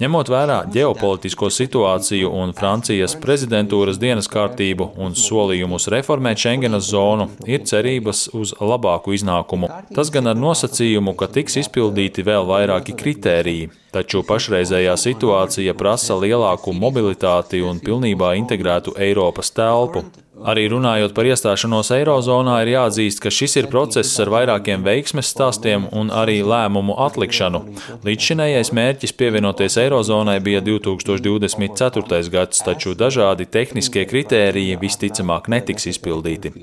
Ņemot 0.00 0.28
vērā 0.30 0.58
ģeopolitisko 0.70 1.50
situāciju 1.50 2.30
un 2.30 2.54
Francijas 2.54 3.16
prezidentūras 3.18 3.98
dienas 3.98 4.28
kārtību 4.28 4.92
un 4.98 5.14
solījumus 5.14 5.88
reformēt 5.90 6.38
Schengenas 6.38 6.90
zonu, 6.90 7.28
ir 7.46 7.64
cerības 7.64 8.28
uz 8.34 8.54
labāku 8.60 9.14
iznākumu. 9.16 9.68
Tas 9.94 10.10
gan 10.10 10.30
ar 10.30 10.36
nosacījumu, 10.38 11.16
ka 11.16 11.26
tiks 11.26 11.58
izpildīti 11.64 12.24
vēl 12.24 12.46
vairāki 12.46 12.94
kritēriji. 12.96 13.70
Taču 13.88 14.20
pašreizējā 14.28 14.94
situācija 15.00 15.74
prasa 15.78 16.18
lielāku 16.20 16.74
mobilitāti 16.76 17.62
un 17.64 17.80
pilnībā 17.80 18.34
integrētu 18.36 18.92
Eiropas 19.00 19.54
telpu. 19.56 20.04
Arī 20.46 20.68
runājot 20.70 21.16
par 21.16 21.26
iestāšanos 21.26 21.88
Eirozonā, 21.96 22.60
ir 22.62 22.70
jāatzīst, 22.76 23.18
ka 23.22 23.30
šis 23.32 23.56
ir 23.58 23.66
process 23.72 24.20
ar 24.22 24.30
vairākiem 24.30 24.84
veiksmes 24.86 25.32
stāstiem 25.32 25.88
un 25.90 26.12
arī 26.14 26.36
lēmumu 26.46 26.94
atlikšanu. 27.08 27.64
Līdzšinējais 28.06 28.70
mērķis 28.78 29.14
pievienoties 29.18 29.78
Eirozonai 29.82 30.36
bija 30.44 30.62
2024. 30.62 32.30
gads, 32.30 32.62
taču 32.62 32.94
dažādi 32.94 33.48
tehniskie 33.50 34.04
kritēriji 34.06 34.78
visticamāk 34.78 35.50
netiks 35.50 35.88
izpildīti. 35.90 36.54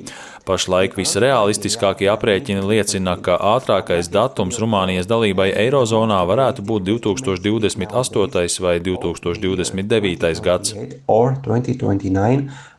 Pašlaik 0.47 0.95
visrealistiskākie 0.95 2.07
aprēķini 2.13 2.63
liecina, 2.63 3.17
ka 3.19 3.35
ātrākais 3.57 4.07
datums 4.13 4.61
Rumānijas 4.61 5.09
dalībai 5.11 5.49
Eirozonā 5.65 6.21
varētu 6.29 6.63
būt 6.63 6.87
2028. 7.25 8.61
vai 8.61 8.79
2029. 8.79 10.41
gads 10.41 10.75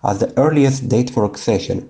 as 0.03 0.19
the 0.19 0.31
earliest 0.37 0.89
date 0.89 1.13
for 1.13 1.25
accession. 1.25 1.83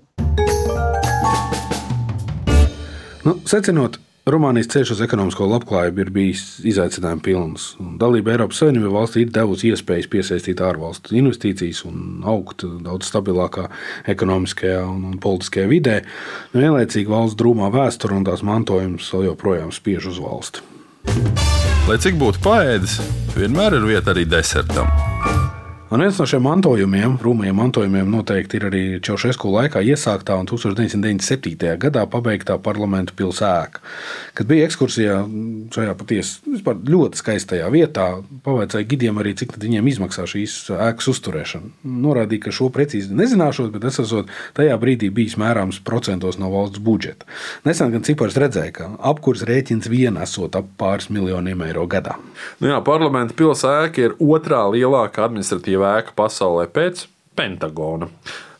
Nu, 3.27 3.41
secinot, 3.45 3.99
Rumānijas 4.27 4.67
ceļš 4.73 4.91
uz 4.97 5.01
ekonomisko 5.05 5.47
labklājību 5.47 6.01
ir 6.03 6.09
bijis 6.11 6.41
izaicinājums 6.67 7.23
pilns. 7.23 7.67
Dalība 8.01 8.33
Eiropas 8.33 8.59
Savienībā 8.59 8.91
valstī 8.91 9.23
ir 9.23 9.31
devusi 9.31 9.71
iespējas 9.71 10.09
piesaistīt 10.11 10.63
ārvalstu 10.67 11.15
investīcijas 11.21 11.85
un 11.87 12.27
augt 12.27 12.65
daudz 12.83 13.07
stabilākā 13.07 13.69
ekonomiskajā 14.11 14.83
un, 14.83 15.15
politiskajā 15.23 15.71
vidē. 15.71 16.01
Vienlaicīgi 16.59 17.07
valsts 17.15 17.39
drūmā 17.39 17.71
vēsture 17.79 18.19
un 18.19 18.27
tās 18.27 18.43
mantojums 18.43 19.15
joprojām 19.15 19.71
spiež 19.71 20.11
uz 20.11 20.19
valsti. 20.19 20.67
Lai 21.87 22.01
cik 22.03 22.17
būtu 22.19 22.41
paēdis, 22.43 22.97
vienmēr 23.37 23.77
ir 23.79 23.87
vieta 23.87 24.11
arī 24.11 24.25
desertam. 24.27 25.06
Un 25.87 26.03
viens 26.03 26.17
no 26.19 26.25
šiem 26.27 26.43
mantojumiem, 26.43 27.13
rūmējiem 27.23 27.61
mantojumiem, 27.61 28.09
noteikti 28.11 28.59
ir 28.59 28.65
arī 28.67 28.79
Čaušesku 29.07 29.53
laikā 29.55 29.85
iesāktā 29.87 30.35
un 30.35 30.49
1997. 30.51 31.77
gadā 31.79 32.03
pabeigtā 32.11 32.57
parlamentu 32.59 33.15
pilsēta. 33.15 33.79
Kad 34.35 34.49
bija 34.51 34.67
ekskursijā 34.67 35.21
šajā 35.77 35.95
patiesi 35.95 36.57
ļoti 36.91 37.21
skaistajā 37.21 37.69
vietā, 37.71 38.07
pavaicāja 38.43 38.89
gidiem 38.91 39.21
arī, 39.23 39.37
cik 39.39 39.55
viņiem 39.63 39.87
izmaksā 39.93 40.25
šīs 40.27 40.57
ēkas 40.75 41.07
uzturēšana. 41.13 41.71
Norādīja, 41.87 42.49
ka 42.49 42.57
šo 42.59 42.67
precīzi 42.75 43.15
nezināšot, 43.15 43.71
bet 43.77 43.87
es 43.87 44.01
esmu 44.03 44.25
tajā 44.59 44.75
brīdī 44.83 45.13
bijis 45.15 45.39
mērāms 45.39 45.79
procentos 45.87 46.41
no 46.43 46.51
valsts 46.51 46.83
budžeta. 46.83 47.31
Nesen 47.63 47.95
gan 47.95 48.03
cipars 48.03 48.35
redzēja, 48.43 48.75
ka 48.81 48.91
apkurs 49.13 49.47
rēķins 49.47 49.87
vien 49.95 50.19
esot 50.19 50.59
ap 50.59 50.75
pāris 50.83 51.13
miljoniem 51.15 51.63
eiro 51.71 51.87
gadā. 51.87 52.19
Nu 52.59 52.75
jā, 52.75 52.83
parlamenta 52.83 53.39
pilsēta 53.39 54.03
ir 54.03 54.19
otrā 54.19 54.67
lielākā 54.75 55.31
administratīva 55.31 55.76
administratīva 55.77 56.01
ēka 56.01 56.17
pasaulē 56.17 56.67
pēc 56.73 57.07
Pentagona. 57.37 58.09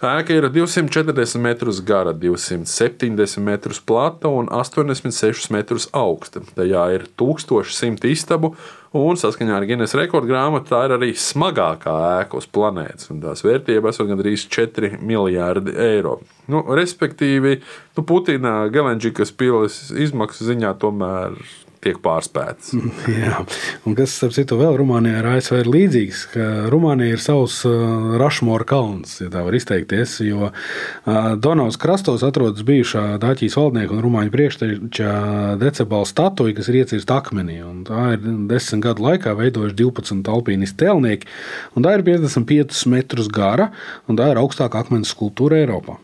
Ēka 0.05 0.35
ir 0.37 0.45
240 0.53 1.41
metrus 1.41 1.81
gara, 1.81 2.13
270 2.13 3.41
metrus 3.41 3.81
plata 3.81 4.29
un 4.29 4.51
86 4.53 5.49
metrus 5.51 5.89
augsta. 5.97 6.43
Tajā 6.55 6.83
ir 6.93 7.07
1100 7.17 8.05
istabu, 8.13 8.53
un 8.93 9.17
saskaņā 9.17 9.57
ar 9.57 9.65
Guinness 9.65 9.97
rekordu 9.97 10.29
grāmatu 10.29 10.69
tā 10.75 10.83
ir 10.85 10.97
arī 10.99 11.11
smagākā 11.17 11.97
ēka 12.21 12.37
uz 12.37 12.47
planētas. 12.53 13.09
Tās 13.09 13.45
vērtība 13.47 13.89
esot 13.89 14.11
gandrīz 14.13 14.45
4 14.53 15.01
miljardi 15.01 15.73
eiro. 15.73 16.19
Nu, 16.53 16.61
respektīvi, 16.77 17.63
nu, 17.97 18.05
Putina 18.05 18.67
Gelenģikas 18.69 19.33
pilas 19.33 19.87
izmaksu 19.97 20.53
ziņā 20.53 20.77
tomēr 20.85 21.41
tiek 21.87 22.01
pārspētas. 22.05 22.75
Jā, 23.23 23.43
un 23.87 23.97
kas, 23.99 24.15
starp 24.19 24.35
citu, 24.37 24.59
vēl 24.61 24.77
Rumānijā 24.81 25.21
ar 25.21 25.31
ASV 25.37 25.61
ir 25.63 25.71
līdzīgs, 25.71 26.23
ka 26.35 26.49
Rumānija 26.73 27.17
ir 27.17 27.23
savs 27.23 27.61
uh, 27.69 28.17
Rašmora 28.21 28.67
kalns, 28.69 29.17
ja 29.23 29.31
tā 29.33 29.45
var 29.47 29.57
izteikties, 29.57 30.19
jo 30.27 30.51
uh, 30.51 31.31
Donavas 31.43 31.79
krastos 31.81 32.25
atrodas 32.27 32.67
bijušā 32.67 33.05
Dāķijas 33.23 33.59
valdnieka 33.61 33.97
un 33.97 34.05
Rumāņu 34.05 34.35
priekšteča 34.35 35.15
decibela 35.63 36.09
statuja, 36.09 36.57
kas 36.59 36.71
ir 36.71 36.81
iecirsta 36.83 37.21
akmenī. 37.21 37.61
Tā 37.87 38.09
ir 38.17 38.29
desmit 38.51 38.85
gadu 38.85 39.07
laikā 39.07 39.35
veidojuši 39.39 39.79
12 39.79 40.31
alpīnistu 40.33 40.81
telnieki, 40.83 41.31
un 41.77 41.87
tā 41.87 41.97
ir 41.97 42.07
55 42.07 42.87
metrus 42.93 43.31
gara, 43.33 43.71
un 44.11 44.19
tā 44.19 44.31
ir 44.33 44.43
augstākā 44.43 44.85
akmens 44.85 45.15
skulptūra 45.15 45.63
Eiropā. 45.63 45.99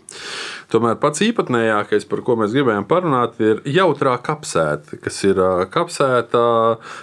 Tomēr 0.73 0.97
pats 0.97 1.21
īpatnējākais, 1.21 2.07
par 2.09 2.23
ko 2.25 2.39
mēs 2.41 2.55
gribējām 2.55 2.87
parunāt, 2.89 3.35
ir 3.45 3.59
jautrā 3.69 4.15
kapsēta, 4.25 4.97
kas 5.05 5.19
ir 5.29 5.37
kapsēta 5.75 6.45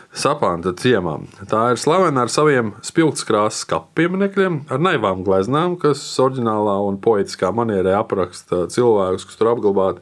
sapanta 0.10 0.74
ciemā. 0.74 1.20
Tā 1.52 1.68
ir 1.76 1.82
slavena 1.82 2.26
ar 2.26 2.34
saviem 2.34 2.74
spilgtskrāsas 2.86 3.68
kapieminekļiem, 3.70 4.64
ar 4.74 4.82
naivām 4.82 5.22
gleznām, 5.28 5.78
kas 5.82 6.02
oriģinālā 6.24 6.80
un 6.88 6.98
poetiskā 7.04 7.54
manierē 7.54 7.94
apraksta 8.00 8.66
cilvēkus, 8.74 9.30
kas 9.30 9.38
tur 9.38 9.54
apglabāti. 9.54 10.02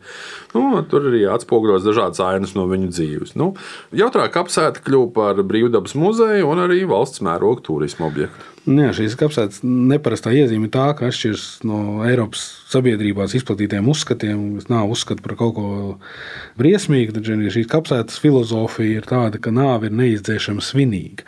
Nu, 0.55 0.69
tur 0.87 1.11
arī 1.11 1.25
atspoguļos 1.35 1.83
dažādas 1.89 2.23
ainas 2.23 2.55
no 2.55 2.69
viņu 2.71 2.93
dzīves. 2.95 3.35
Nu, 3.35 3.51
jautrā 3.91 4.29
kapsēta 4.31 4.85
kļuva 4.85 5.11
par 5.19 5.43
brīvdabas 5.43 5.97
muzeju 5.99 6.47
un 6.53 6.63
arī 6.69 6.85
valsts 6.87 7.25
mēroga 7.25 7.67
turismu 7.67 8.07
objektu. 8.07 8.56
Jā, 8.67 8.89
šīs 8.91 9.13
kapsētas 9.15 9.61
neparastā 9.63 10.33
iezīme 10.35 10.67
tā, 10.67 10.89
ka 10.99 11.07
atšķiras 11.07 11.43
no 11.63 12.01
Eiropas 12.03 12.41
sabiedrībās 12.67 13.31
izplatītiem 13.37 13.85
uzskatiem, 13.87 14.41
kas 14.57 14.65
nav 14.67 14.89
uzskata 14.91 15.23
par 15.23 15.37
kaut 15.39 15.53
ko 15.55 15.67
briesmīgu. 16.59 17.13
Tad 17.15 17.29
šīs 17.55 17.69
kapsētas 17.71 18.19
filozofija 18.19 18.99
ir 18.99 19.07
tāda, 19.07 19.39
ka 19.39 19.53
nāve 19.55 19.87
ir 19.87 19.95
neizdzēšama 19.95 20.65
svinīga. 20.67 21.23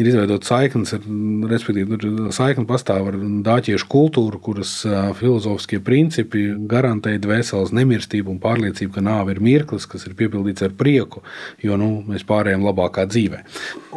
Ir 0.00 0.08
izveidota 0.08 0.48
saiknes, 0.48 0.94
ar, 0.96 1.04
respektīvi, 1.50 1.98
saikne 2.32 2.64
pastāv 2.70 3.10
ar 3.10 3.20
dāķiešu 3.44 3.90
kultūru, 3.92 4.40
kuras 4.48 4.72
filozofiskie 5.20 5.82
principi 5.84 6.46
garantē 6.72 7.18
dvēseles 7.20 7.74
nemirstību 7.76 8.32
un 8.32 8.40
pārliecību, 8.40 8.94
ka 8.96 9.04
nāve 9.04 9.36
ir 9.36 9.42
mirklis, 9.44 9.84
kas 9.92 10.08
ir 10.08 10.16
piepildīts 10.16 10.64
ar 10.64 10.72
prieku, 10.72 11.20
jo 11.60 11.76
nu, 11.76 11.90
mēs 12.08 12.24
pārējām 12.24 12.64
labākā 12.64 13.04
dzīvē. 13.12 13.44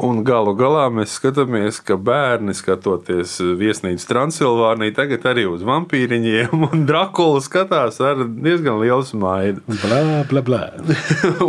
Un 0.03 0.25
galu 0.27 0.57
galā 0.59 0.89
mēs 0.91 1.15
skatāmies, 1.21 1.79
ka 1.87 1.95
bērni 1.95 2.51
skatās 2.51 2.80
skatoties 2.81 3.37
viesnīcu 3.59 4.07
Transilvāniju, 4.09 4.93
tagad 4.97 5.25
arī 5.29 5.45
uz 5.49 5.61
vampīriņiem, 5.65 6.63
un 6.71 6.85
Drakula 6.89 7.41
skatās 7.41 7.99
ar 8.01 8.23
diezgan 8.25 8.79
lielu 8.81 9.05
smaidu. 9.05 9.61
Blā, 9.67 10.23
blā, 10.29 10.41
blā. 10.41 10.61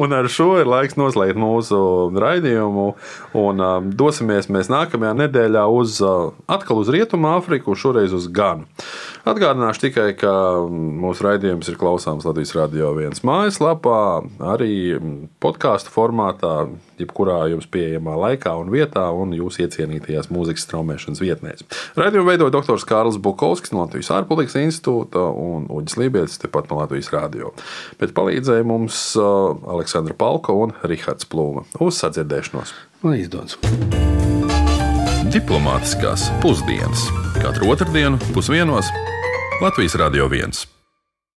un 0.03 0.13
ar 0.13 0.29
šo 0.29 0.59
ir 0.61 0.69
laiks 0.69 0.99
noslēgt 1.01 1.41
mūsu 1.41 2.13
raidījumu, 2.13 2.89
un 3.39 3.65
um, 3.65 3.91
dosimies 3.97 4.51
mēs 4.53 4.69
nākamajā 4.73 5.15
nedēļā 5.25 5.65
uz, 5.73 6.01
uh, 6.05 6.35
atkal 6.53 6.83
uz 6.83 6.93
Rietumu 6.93 7.33
Āfriku, 7.39 7.77
šoreiz 7.79 8.13
uz 8.17 8.29
Ganu. 8.29 8.69
Atgādināšu 9.23 9.85
tikai, 9.85 10.09
ka 10.19 10.31
mūsu 10.67 11.23
raidījums 11.23 11.69
ir 11.71 11.77
klausāms 11.79 12.25
Latvijas 12.27 12.57
Radio 12.57 12.89
1 12.99 13.21
mājaslapā, 13.23 13.99
arī 14.51 14.99
podkāstu 15.43 15.93
formātā, 15.95 16.65
jebkurā 16.99 17.37
jums 17.53 17.69
pieejamā 17.71 18.17
laikā 18.19 18.57
un 18.59 18.73
vietā, 18.75 19.05
un 19.15 19.37
jūsu 19.37 19.63
iecienītajās 19.63 20.27
mūzikas 20.35 20.67
straumēšanas 20.67 21.23
vietnēs. 21.23 21.63
Raidījumu 21.95 22.33
veidoja 22.33 22.55
dr. 22.57 22.83
Kārls 22.89 23.21
Bukovskis 23.23 23.71
no 23.71 23.85
Latvijas 23.85 24.11
ārpolitikas 24.19 24.59
institūta 24.59 25.23
un 25.31 25.71
Uģis 25.71 26.01
Lībijams, 26.03 26.43
tepat 26.43 26.73
no 26.73 26.81
Latvijas 26.83 27.13
Radio. 27.15 27.55
Bet 28.03 28.17
palīdzēja 28.19 28.67
mums 28.67 29.05
uh, 29.21 29.55
Aleksandra 29.71 30.19
Palko 30.19 30.59
un 30.65 30.75
Rihards 30.83 31.31
Plūma. 31.31 31.63
Uz 31.79 32.03
sadzirdēšanos! 32.03 32.75
Lai 33.07 33.21
izdodas! 33.23 33.55
Diplomātiskās 35.33 36.27
pusdienas 36.43 37.07
katru 37.39 37.71
otrdienu 37.73 38.19
pusdienos 38.35 38.91
Latvijas 39.63 39.95
Radio 39.95 40.27
1. 40.27 40.72